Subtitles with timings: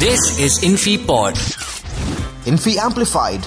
[0.00, 1.34] This is InfiPod.
[2.46, 3.46] Infi Amplified.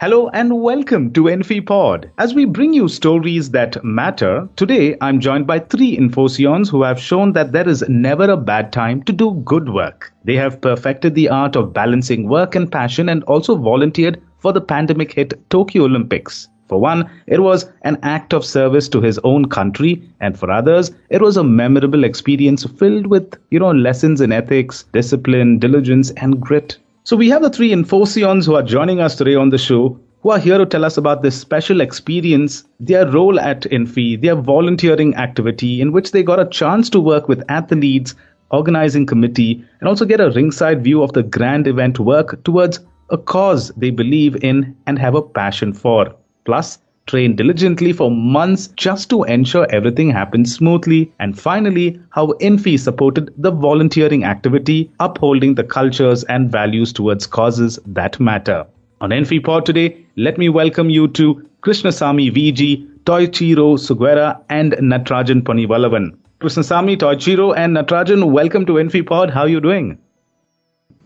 [0.00, 2.10] Hello and welcome to InfiPod.
[2.18, 7.00] As we bring you stories that matter, today I'm joined by three Infoscions who have
[7.00, 10.12] shown that there is never a bad time to do good work.
[10.24, 14.60] They have perfected the art of balancing work and passion and also volunteered for the
[14.60, 16.48] pandemic hit Tokyo Olympics.
[16.72, 20.90] For one, it was an act of service to his own country, and for others,
[21.10, 26.40] it was a memorable experience filled with, you know, lessons in ethics, discipline, diligence, and
[26.40, 26.78] grit.
[27.04, 30.30] So we have the three Infoscions who are joining us today on the show who
[30.30, 35.14] are here to tell us about this special experience, their role at Infi, their volunteering
[35.16, 38.14] activity in which they got a chance to work with athletes,
[38.50, 43.18] organizing committee, and also get a ringside view of the grand event work towards a
[43.18, 46.16] cause they believe in and have a passion for.
[46.44, 51.12] Plus, train diligently for months just to ensure everything happens smoothly.
[51.18, 57.78] And finally, how Infi supported the volunteering activity, upholding the cultures and values towards causes
[57.86, 58.66] that matter.
[59.00, 66.16] On InfiPod today, let me welcome you to Krishnasamy VG, Toichiro Sugiura, and Natrajan Panivallavan.
[66.40, 69.30] Krishnasamy, Toichiro, and Natrajan, welcome to InfiPod.
[69.30, 69.98] How are you doing?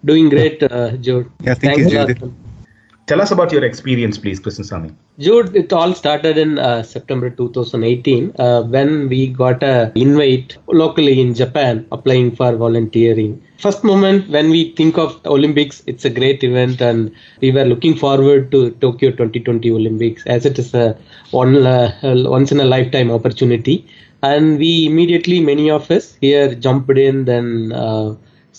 [0.05, 1.31] Doing great, uh, Jude.
[1.43, 2.23] Yeah, thank Thanks you, a Jude.
[2.23, 2.33] lot.
[3.07, 4.93] Tell us about your experience, please, Krishnasamy.
[5.21, 11.21] Jude, it all started in uh, September 2018 uh, when we got a invite locally
[11.21, 13.41] in Japan applying for volunteering.
[13.59, 17.95] First moment when we think of Olympics, it's a great event and we were looking
[17.95, 20.99] forward to Tokyo 2020 Olympics as it is a
[21.31, 23.87] one, uh, once in a lifetime opportunity.
[24.25, 28.17] And we immediately, many of us here jumped in, then uh,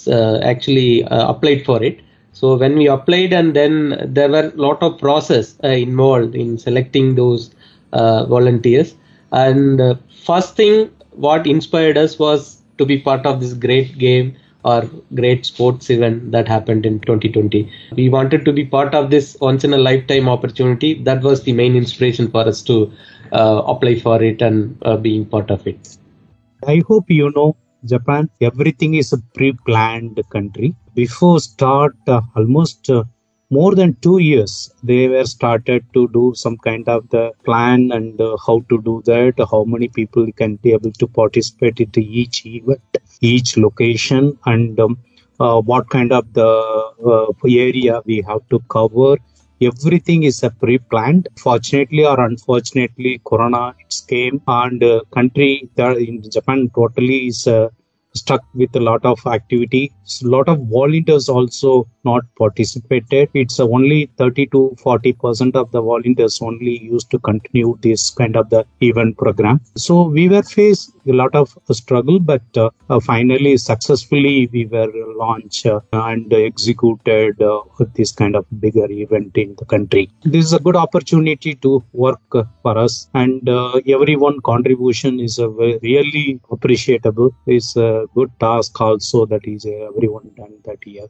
[0.07, 1.99] uh, actually uh, applied for it.
[2.39, 6.59] So when we applied, and then there were a lot of process uh, involved in
[6.59, 7.49] selecting those
[7.93, 8.93] uh, volunteers.
[9.31, 14.35] And uh, first thing, what inspired us was to be part of this great game
[14.63, 14.83] or
[15.15, 17.71] great sports event that happened in 2020.
[17.95, 20.93] We wanted to be part of this once in a lifetime opportunity.
[21.09, 22.91] That was the main inspiration for us to
[23.31, 25.97] uh, apply for it and uh, being part of it.
[26.67, 27.57] I hope you know
[27.87, 28.29] Japan.
[28.41, 30.75] Everything is a pre-planned country.
[30.93, 33.03] Before start, uh, almost uh,
[33.49, 38.19] more than two years, they were started to do some kind of the plan and
[38.19, 39.33] uh, how to do that.
[39.51, 42.81] How many people can be able to participate in each event,
[43.21, 44.97] each location, and um,
[45.39, 46.51] uh, what kind of the
[47.05, 49.17] uh, area we have to cover
[49.61, 51.27] everything is a pre-planned.
[51.37, 57.69] Fortunately or unfortunately corona it's came and uh, country that in japan totally is uh,
[58.13, 59.91] stuck with a lot of activity.
[60.23, 63.29] A lot of volunteers also not participated.
[63.33, 68.35] It's only 30 to 40 percent of the volunteers only used to continue this kind
[68.35, 69.61] of the event program.
[69.75, 74.91] So we were faced a lot of struggle but uh, uh, finally successfully we were
[75.23, 77.61] launched uh, and executed uh,
[77.95, 80.09] this kind of bigger event in the country.
[80.23, 82.21] This is a good opportunity to work
[82.63, 87.31] for us and uh, everyone contribution is ve- really appreciable.
[87.45, 91.07] It's a good task also that is uh, everyone done that year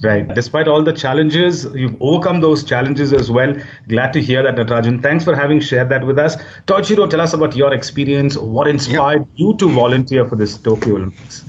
[0.00, 0.32] Right.
[0.32, 3.54] Despite all the challenges, you've overcome those challenges as well.
[3.88, 5.02] Glad to hear that, Natarajan.
[5.02, 6.36] Thanks for having shared that with us.
[6.66, 8.36] Toichiro, tell us about your experience.
[8.36, 11.44] What inspired you to volunteer for this Tokyo Olympics?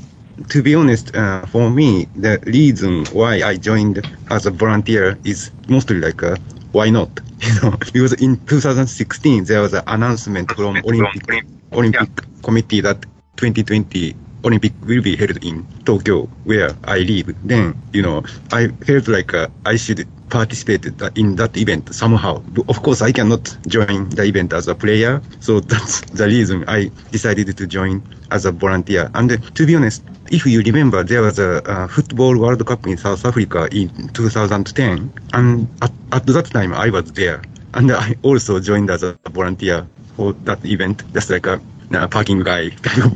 [0.48, 5.52] to be honest, uh, for me, the reason why I joined as a volunteer is
[5.68, 6.38] mostly like, uh,
[6.72, 7.10] why not?
[7.42, 12.10] You know, because in 2016 there was an announcement from Olympic Olympic
[12.44, 13.02] Committee that
[13.38, 14.14] 2020
[14.44, 17.36] Olympic will be held in Tokyo, where I live.
[17.44, 20.86] Then, you know, I felt like uh, I should participate
[21.16, 22.44] in that event somehow.
[22.68, 26.92] Of course, I cannot join the event as a player, so that's the reason I
[27.12, 29.10] decided to join as a volunteer.
[29.16, 32.86] And uh, to be honest, if you remember, there was a uh, football World Cup
[32.86, 37.42] in South Africa in 2010, and at, at that time I was there,
[37.74, 41.60] and I also joined as a volunteer for that event, just like a,
[41.92, 42.70] a parking guy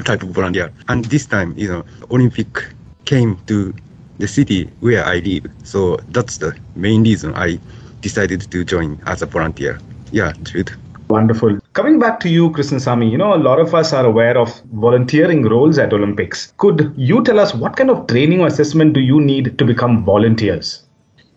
[0.06, 0.72] type of, volunteer.
[0.88, 2.66] And this time, you know, Olympic
[3.06, 3.74] came to
[4.20, 7.60] the city where I live, so that's the main reason I
[8.02, 9.80] decided to join as a volunteer.
[10.12, 10.72] Yeah, Jude.
[11.10, 11.60] Wonderful.
[11.74, 15.44] Coming back to you, Krishnasamy, you know, a lot of us are aware of volunteering
[15.44, 16.54] roles at Olympics.
[16.58, 20.06] Could you tell us what kind of training or assessment do you need to become
[20.06, 20.83] volunteers?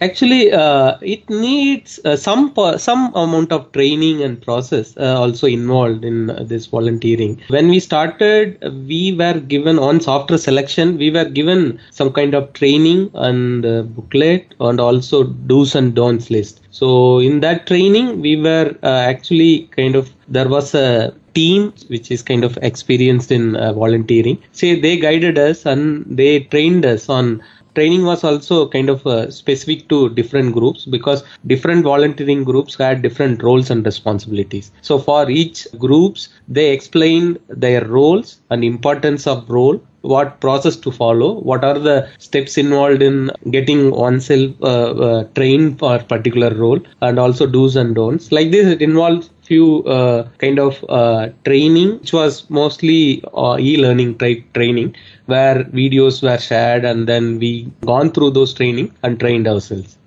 [0.02, 6.04] Actually, uh, it needs uh, some some amount of training and process uh, also involved
[6.04, 7.40] in uh, this volunteering.
[7.48, 12.52] When we started, we were given once after selection, we were given some kind of
[12.52, 16.60] training and uh, booklet and also do's and don'ts list.
[16.70, 22.10] So in that training, we were uh, actually kind of there was a team which
[22.10, 24.42] is kind of experienced in uh, volunteering.
[24.52, 27.42] Say they guided us and they trained us on
[27.76, 33.02] training was also kind of uh, specific to different groups because different volunteering groups had
[33.02, 34.72] different roles and responsibilities.
[34.82, 40.90] So for each groups, they explained their roles and importance of role what process to
[40.92, 46.80] follow, what are the steps involved in getting oneself uh, uh, trained for particular role,
[47.02, 48.30] and also do's and don'ts.
[48.30, 54.18] Like this, it involves few uh, kind of uh, training, which was mostly uh, e-learning
[54.18, 54.94] type training,
[55.26, 59.98] where videos were shared, and then we gone through those training and trained ourselves.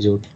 [0.00, 0.26] Jude.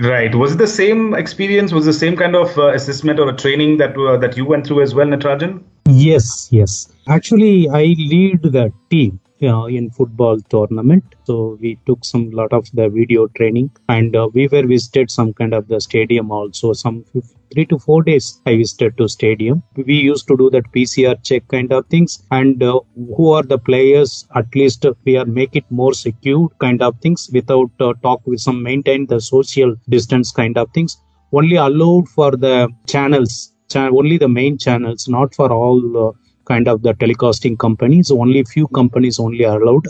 [0.00, 0.34] Right.
[0.34, 1.72] Was it the same experience?
[1.72, 4.66] Was the same kind of uh, assessment or a training that uh, that you went
[4.66, 5.62] through as well, Natarajan?
[5.88, 6.92] Yes, yes.
[7.08, 11.04] Actually, I lead the team uh, in football tournament.
[11.24, 15.32] So we took some lot of the video training, and uh, we were visited some
[15.34, 16.72] kind of the stadium also.
[16.72, 17.04] Some
[17.52, 19.62] three to four days I visited to stadium.
[19.76, 22.80] We used to do that PCR check kind of things, and uh,
[23.16, 24.26] who are the players?
[24.34, 28.40] At least we are make it more secure kind of things without uh, talk with
[28.40, 30.96] some maintain the social distance kind of things.
[31.32, 36.12] Only allowed for the channels only the main channels, not for all uh,
[36.44, 38.10] kind of the telecasting companies.
[38.10, 39.86] Only few companies only are allowed,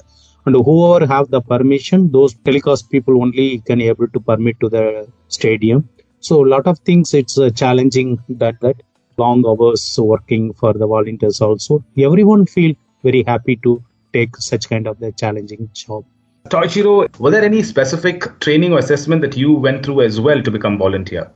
[0.47, 5.09] and whoever have the permission, those telecast people only can able to permit to the
[5.29, 5.89] stadium.
[6.23, 8.77] So a lot of things it's uh, challenging that that
[9.19, 11.85] long hours working for the volunteers also.
[11.99, 13.83] Everyone feel very happy to
[14.13, 16.05] take such kind of the challenging job.
[16.49, 20.51] Toichiro, were there any specific training or assessment that you went through as well to
[20.51, 21.29] become volunteer?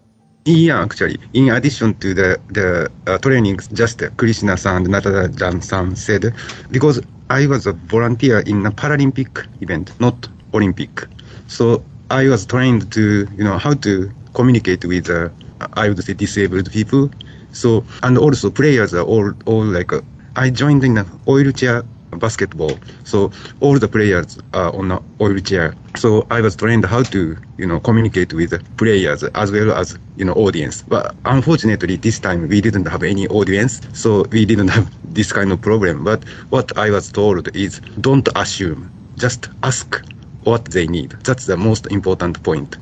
[0.45, 6.33] Yeah, actually, in addition to the the uh, trainings, just Krishna-san and Natarajan-san said,
[6.71, 11.05] because I was a volunteer in a Paralympic event, not Olympic.
[11.49, 15.31] So I was trained to, you know, how to communicate with, uh,
[15.73, 17.11] I would say, disabled people.
[17.53, 20.03] So, and also players are all, all like, uh,
[20.37, 21.83] I joined in a wheelchair
[22.19, 22.79] basketball.
[23.05, 25.75] So all the players are on a wheelchair.
[25.97, 30.25] So I was trained how to, you know, communicate with players as well as, you
[30.27, 30.83] know, audience.
[30.83, 33.81] But unfortunately, this time we didn't have any audience.
[33.95, 36.05] So we didn't have this kind of problem.
[36.05, 40.05] But what I was told is don't assume, just ask
[40.45, 41.11] what they need.
[41.25, 42.77] That's the most important point.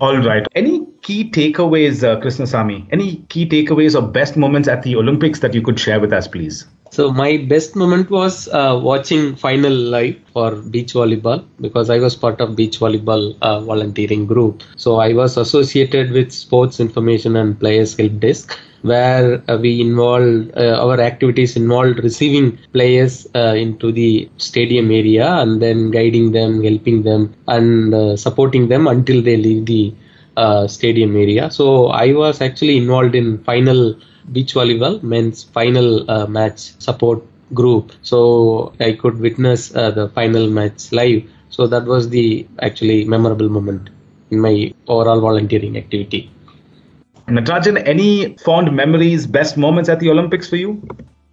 [0.00, 0.46] All right.
[0.54, 2.88] Any key takeaways, uh, Krishnasamy?
[2.90, 6.26] Any key takeaways or best moments at the Olympics that you could share with us,
[6.26, 6.66] please?
[6.90, 12.14] So my best moment was uh, watching final live for beach volleyball because I was
[12.14, 14.62] part of beach volleyball uh, volunteering group.
[14.76, 20.56] So I was associated with sports information and players help desk where uh, we involved
[20.56, 26.62] uh, our activities involved receiving players uh, into the stadium area and then guiding them,
[26.62, 29.92] helping them, and uh, supporting them until they leave the
[30.36, 31.50] uh, stadium area.
[31.50, 33.94] So I was actually involved in final
[34.32, 37.22] beach volleyball men's final uh, match support
[37.52, 37.92] group.
[38.02, 41.24] So I could witness uh, the final match live.
[41.50, 43.90] So that was the actually memorable moment
[44.30, 46.30] in my overall volunteering activity.
[47.28, 50.82] Natarajan, any fond memories, best moments at the Olympics for you?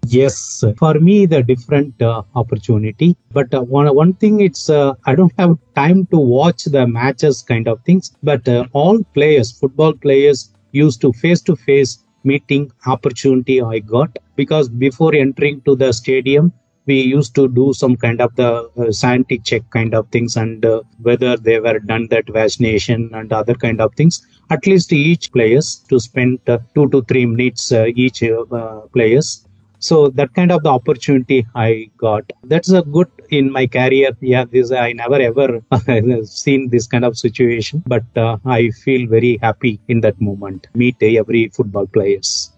[0.08, 3.16] Yes, for me the different uh, opportunity.
[3.32, 7.42] But uh, one one thing it's uh, I don't have time to watch the matches
[7.42, 8.12] kind of things.
[8.22, 14.18] But uh, all players, football players, used to face to face meeting opportunity I got
[14.36, 16.52] because before entering to the stadium,
[16.88, 20.66] we used to do some kind of the uh, scientific check kind of things and
[20.66, 24.22] uh, whether they were done that vaccination and other kind of things.
[24.50, 29.48] At least each players to spend uh, two to three minutes uh, each uh, players
[29.82, 34.46] so that kind of the opportunity i got that's a good in my career yeah
[34.54, 35.48] this i never ever
[36.44, 40.96] seen this kind of situation but uh, i feel very happy in that moment meet
[41.02, 42.52] every football players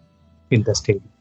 [0.51, 1.13] in the stadium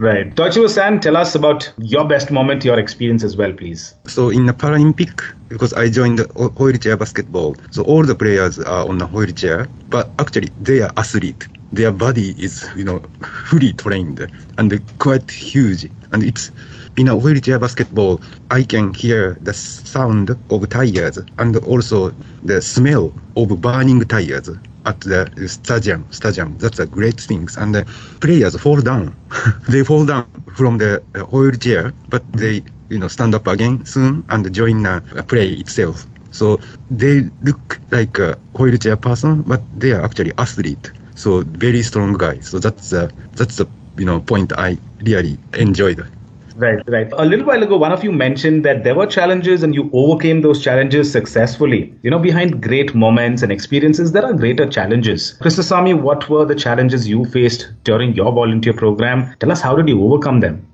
[0.00, 0.32] Right.
[0.32, 3.96] Toichiro San, tell us about your best moment, your experience as well, please.
[4.06, 6.26] So in the Paralympic, because I joined the
[6.56, 11.48] wheelchair basketball, so all the players are on a wheelchair, but actually they are athlete.
[11.72, 13.02] Their body is, you know,
[13.46, 15.90] fully trained and quite huge.
[16.12, 16.50] And it's
[16.96, 18.20] in a wheelchair basketball,
[18.50, 24.48] I can hear the sound of tires and also the smell of burning tires
[24.86, 26.06] at the stadium.
[26.10, 26.56] Stadium.
[26.58, 27.48] That's a great thing.
[27.58, 27.84] And the
[28.20, 29.14] players fall down.
[29.68, 34.24] they fall down from the uh, wheelchair, but they you know stand up again soon
[34.30, 36.06] and join the uh, play itself.
[36.30, 36.58] So
[36.90, 40.90] they look like a wheelchair person, but they are actually athlete.
[41.18, 42.46] So very strong guys.
[42.46, 46.06] So that's the that's the you know point I really enjoyed.
[46.54, 47.08] Right, right.
[47.12, 50.42] A little while ago, one of you mentioned that there were challenges and you overcame
[50.42, 51.94] those challenges successfully.
[52.02, 55.36] You know, behind great moments and experiences, there are greater challenges.
[55.40, 59.36] Krishnasamy, what were the challenges you faced during your volunteer program?
[59.38, 60.66] Tell us, how did you overcome them?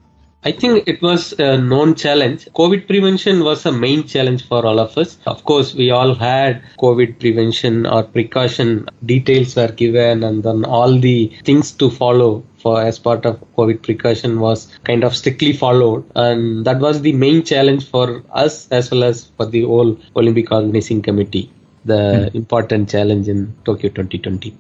[0.47, 2.45] I think it was a known challenge.
[2.55, 5.17] COVID prevention was a main challenge for all of us.
[5.27, 10.99] Of course, we all had COVID prevention or precaution details were given and then all
[10.99, 16.05] the things to follow for as part of COVID precaution was kind of strictly followed.
[16.15, 20.53] And that was the main challenge for us as well as for the whole Olympic
[20.53, 21.51] organizing committee.
[21.87, 22.37] The hmm.
[22.37, 24.55] important challenge in Tokyo 2020.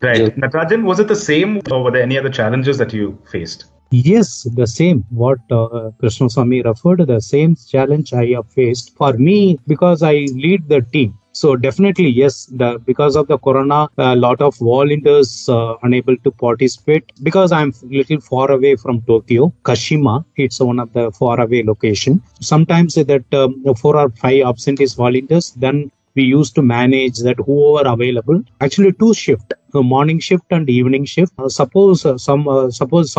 [0.00, 0.20] Right.
[0.20, 0.28] Yeah.
[0.28, 3.66] Natarajan, was it the same or were there any other challenges that you faced?
[3.90, 5.04] Yes, the same.
[5.10, 8.96] What uh, Krishnaswamy referred, the same challenge I have faced.
[8.96, 11.18] For me, because I lead the team.
[11.32, 16.30] So definitely, yes, the, because of the corona, a lot of volunteers uh, unable to
[16.30, 20.24] participate because I'm little far away from Tokyo, Kashima.
[20.36, 22.22] It's one of the far away location.
[22.40, 27.88] Sometimes that um, four or five absentees volunteers, then we used to manage that whoever
[27.88, 33.16] available actually two shift uh, morning shift and evening shift uh, suppose uh, some suppose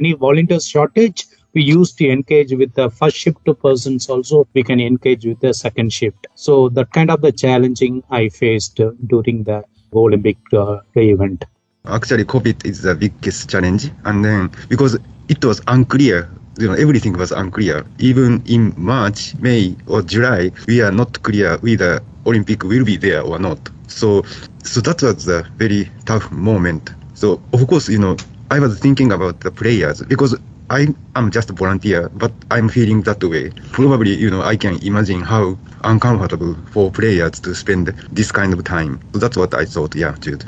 [0.00, 4.80] any volunteers shortage we used to engage with the first shift persons also we can
[4.80, 9.62] engage with the second shift so that kind of the challenging i faced during the
[9.94, 11.44] olympic uh, event
[11.86, 13.90] Actually, COVID is the biggest challenge.
[14.04, 14.96] And then because
[15.28, 17.84] it was unclear, you know, everything was unclear.
[17.98, 23.22] Even in March, May, or July, we are not clear whether Olympic will be there
[23.22, 23.58] or not.
[23.88, 24.22] So,
[24.64, 26.90] so that was a very tough moment.
[27.14, 28.16] So, of course, you know,
[28.50, 30.36] I was thinking about the players because
[30.70, 33.50] I am just a volunteer, but I'm feeling that way.
[33.72, 38.64] Probably, you know, I can imagine how uncomfortable for players to spend this kind of
[38.64, 39.00] time.
[39.12, 39.94] So that's what I thought.
[39.94, 40.44] Yeah, Jude.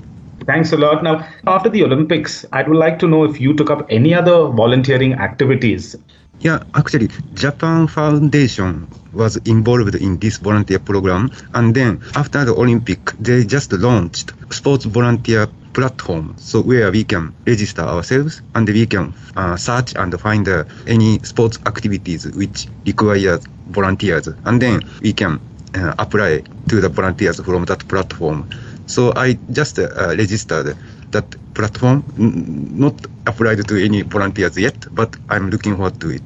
[0.47, 1.03] Thanks a lot.
[1.03, 4.49] Now, after the Olympics, I would like to know if you took up any other
[4.49, 5.97] volunteering activities.
[6.41, 11.31] Yeah, actually, Japan Foundation was involved in this volunteer program.
[11.55, 16.35] And then after the Olympic, they just launched sports volunteer platform.
[16.39, 21.19] So where we can register ourselves and we can uh, search and find uh, any
[21.21, 24.29] sports activities which require volunteers.
[24.45, 25.41] And then we can
[25.75, 28.49] uh, apply to the volunteers from that platform.
[28.87, 30.77] So I just uh, registered
[31.11, 32.95] that platform, not
[33.27, 36.23] applied to any volunteers yet, but I'm looking forward to it.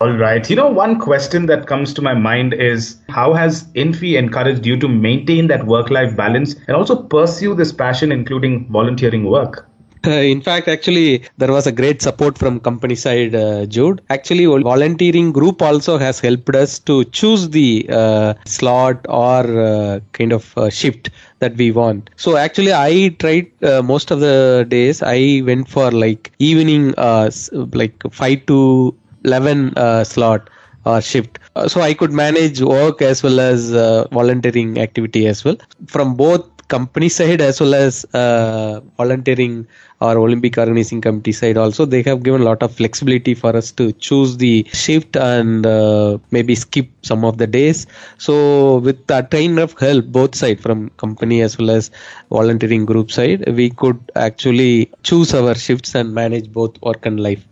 [0.00, 0.48] All right.
[0.48, 4.78] You know, one question that comes to my mind is how has Infi encouraged you
[4.78, 9.66] to maintain that work life balance and also pursue this passion, including volunteering work?
[10.06, 14.00] Uh, in fact, actually, there was a great support from company side, uh, Jude.
[14.08, 20.32] Actually, volunteering group also has helped us to choose the uh, slot or uh, kind
[20.32, 22.08] of uh, shift that we want.
[22.16, 25.02] So actually, I tried uh, most of the days.
[25.02, 30.48] I went for like evening, like five to eleven uh, slot
[30.84, 31.38] or shift.
[31.56, 35.56] Uh, so I could manage work as well as uh, volunteering activity as well.
[35.86, 39.66] From both company side as well as uh, volunteering
[40.00, 43.72] or Olympic organizing committee side also they have given a lot of flexibility for us
[43.72, 47.86] to choose the shift and uh, maybe skip some of the days.
[48.18, 51.90] So with that kind of help both side from company as well as
[52.30, 57.44] volunteering group side we could actually choose our shifts and manage both work and life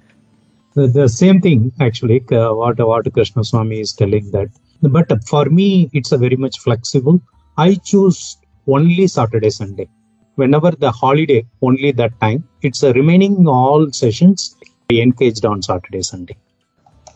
[0.87, 4.49] the, same thing actually uh, what what krishnaswamy is telling that.
[4.83, 7.21] But for me it's a very much flexible.
[7.57, 9.89] I choose only saturday sunday.
[10.37, 12.45] Whenever the holiday only that time.
[12.63, 14.57] It's a remaining all sessions
[14.93, 16.37] I engaged on saturday sunday.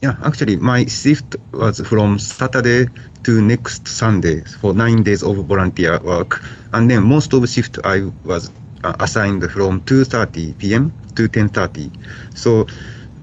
[0.03, 2.89] Yeah, actually, my shift was from Saturday
[3.23, 6.43] to next Sunday for nine days of volunteer work,
[6.73, 8.51] and then most of shift I was
[8.83, 10.93] uh, assigned from 2:30 p.m.
[11.15, 11.91] to 10:30.
[12.35, 12.67] So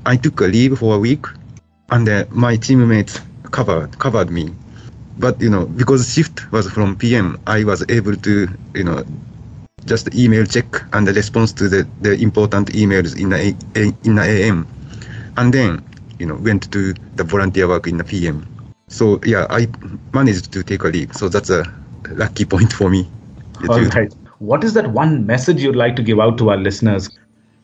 [0.10, 1.28] I took a leave for a week,
[1.92, 4.52] and then my teammates covered covered me.
[5.20, 9.04] But you know, because shift was from p.m., I was able to you know
[9.86, 14.16] just email check and the response to the, the important emails in the a, in
[14.16, 14.68] the AM,
[15.38, 15.86] and then
[16.18, 18.48] you know went to the volunteer work in the PM.
[18.88, 19.68] So yeah, I
[20.12, 21.14] managed to take a leave.
[21.14, 21.72] So that's a
[22.10, 23.08] lucky point for me.
[23.70, 24.12] All right.
[24.40, 27.12] What is that one message you'd like to give out to our listeners?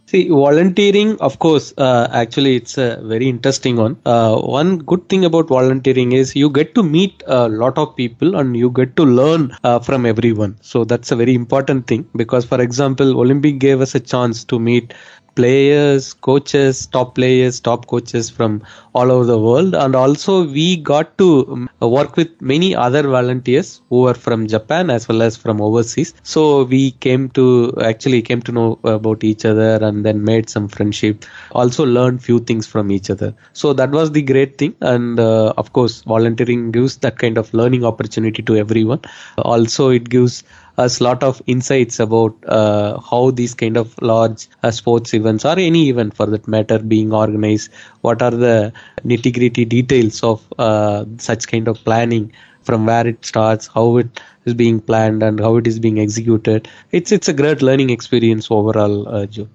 [0.07, 3.97] See, volunteering, of course, uh, actually, it's a very interesting one.
[4.05, 8.35] Uh, one good thing about volunteering is you get to meet a lot of people
[8.35, 10.57] and you get to learn uh, from everyone.
[10.61, 14.59] So that's a very important thing because, for example, Olympic gave us a chance to
[14.59, 14.93] meet
[15.35, 18.61] players, coaches, top players, top coaches from
[18.93, 19.75] all over the world.
[19.75, 24.89] And also, we got to um, work with many other volunteers who were from Japan
[24.89, 26.13] as well as from overseas.
[26.23, 30.67] So we came to actually came to know about each other and then made some
[30.67, 31.25] friendship.
[31.51, 33.33] Also learned few things from each other.
[33.53, 34.75] So that was the great thing.
[34.81, 39.01] And uh, of course, volunteering gives that kind of learning opportunity to everyone.
[39.37, 40.43] Also, it gives
[40.77, 45.45] us a lot of insights about uh, how these kind of large uh, sports events
[45.45, 47.71] or any event for that matter being organized.
[48.01, 52.31] What are the nitty gritty details of uh, such kind of planning
[52.63, 56.67] from where it starts, how it is being planned, and how it is being executed.
[56.91, 59.47] It's it's a great learning experience overall, uh, Joe.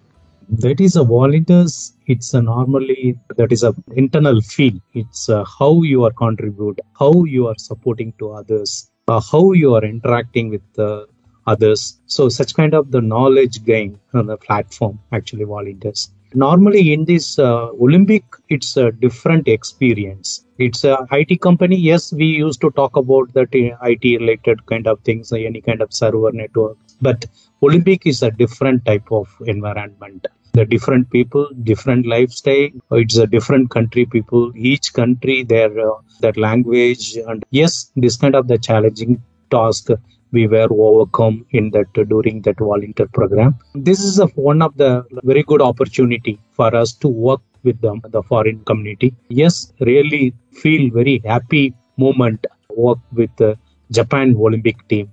[0.49, 1.95] That is a volunteers.
[2.07, 4.75] It's a normally that is a internal feel.
[4.95, 9.75] It's uh, how you are contribute, how you are supporting to others, uh, how you
[9.77, 11.05] are interacting with uh,
[11.53, 12.01] others.
[12.07, 16.11] So such kind of the knowledge gain on the platform actually volunteers.
[16.33, 20.47] Normally in this uh, Olympic, it's a different experience.
[20.59, 21.77] It's a IT company.
[21.77, 25.81] Yes, we used to talk about that uh, IT related kind of things, any kind
[25.83, 26.77] of server network.
[27.01, 27.27] But
[27.63, 30.29] Olympic is a different type of environment.
[30.53, 32.69] The different people, different lifestyle.
[32.93, 34.53] It's a different country people.
[34.57, 39.89] Each country, their uh, their language, and yes, this kind of the challenging task
[40.33, 43.59] we were overcome in that uh, during that volunteer program.
[43.75, 48.01] This is a, one of the very good opportunity for us to work with them,
[48.09, 49.15] the foreign community.
[49.29, 53.59] Yes, really feel very happy moment work with the
[53.91, 55.11] Japan Olympic team.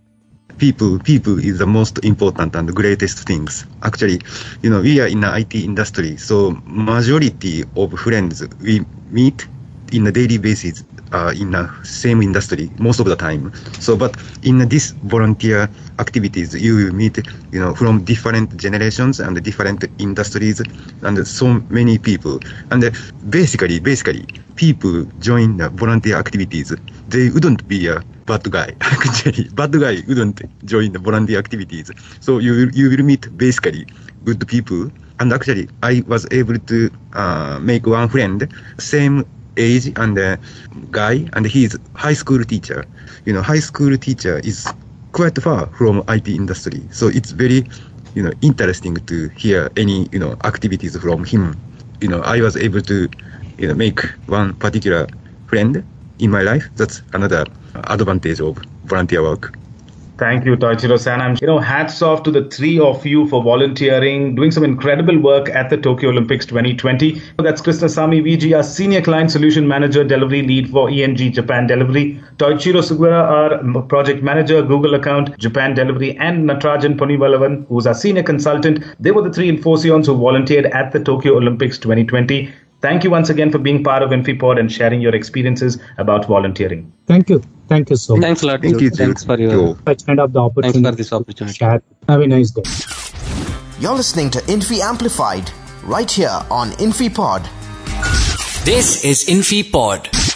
[0.55, 3.65] People, people is the most important and greatest things.
[3.83, 4.19] Actually,
[4.63, 9.47] you know, we are in the IT industry, so majority of friends we meet
[9.91, 13.51] in a daily basis uh, in the same industry most of the time.
[13.79, 17.17] So, but in this volunteer activities, you will meet,
[17.51, 20.61] you know, from different generations and different industries
[21.03, 22.39] and so many people.
[22.71, 22.91] And
[23.29, 24.25] basically, basically,
[24.57, 26.73] people join the volunteer activities.
[27.07, 28.75] They wouldn't be a bad guy.
[28.81, 31.91] Actually, bad guy wouldn't join the volunteer activities.
[32.19, 33.87] So you you will meet basically
[34.25, 34.91] good people.
[35.19, 38.47] And actually, I was able to uh, make one friend,
[38.77, 39.25] same
[39.57, 40.37] age and uh,
[40.91, 42.85] guy, and he's high school teacher.
[43.25, 44.67] You know, high school teacher is
[45.13, 47.65] quite far from IT industry, so it's very,
[48.13, 51.57] you know, interesting to hear any you know activities from him.
[52.01, 53.09] You know, I was able to,
[53.57, 55.07] you know, make one particular
[55.47, 55.83] friend
[56.19, 56.67] in my life.
[56.75, 57.45] That's another
[57.75, 59.57] advantage of volunteer work.
[60.17, 61.21] Thank you, Toichiro san.
[61.21, 65.19] I'm, you know, hats off to the three of you for volunteering, doing some incredible
[65.19, 67.21] work at the Tokyo Olympics 2020.
[67.37, 72.81] That's Krishnasamy VG, our Senior Client Solution Manager, Delivery Lead for ENG Japan Delivery, Toichiro
[72.81, 73.21] Sugiura,
[73.75, 78.83] our Project Manager, Google Account, Japan Delivery, and Natarajan Ponivalavan, who's our Senior Consultant.
[78.99, 82.51] They were the three Infoscions who volunteered at the Tokyo Olympics 2020.
[82.79, 86.91] Thank you once again for being part of InfiPod and sharing your experiences about volunteering.
[87.07, 87.41] Thank you.
[87.67, 88.23] Thank you so much.
[88.23, 88.61] Thanks a lot.
[88.61, 89.77] Thank you, Thanks for your Joe.
[89.87, 90.81] Such kind of the opportunity.
[90.81, 91.65] thanks for this opportunity.
[91.65, 92.61] Have a nice day.
[93.79, 95.51] You're listening to Infi Amplified
[95.83, 97.47] right here on InfiPod.
[98.63, 100.26] This is InfiPod.